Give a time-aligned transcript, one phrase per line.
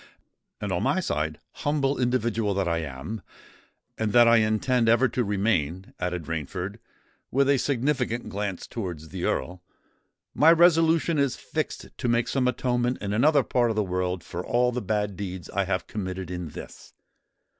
[0.59, 3.21] "And, on my side—humble individual that I am,
[3.99, 6.79] and that I intend ever to remain," added Rainford,
[7.29, 9.61] with a significant glance towards the Earl,
[10.33, 14.43] "my resolution is fixed to make some atonement in another part of the world for
[14.43, 16.93] all the bad deeds I have committed in this.